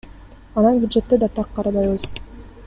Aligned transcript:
Анан 0.61 0.79
бюджетте 0.85 1.19
да 1.25 1.29
так 1.41 1.53
карабайбыз. 1.61 2.11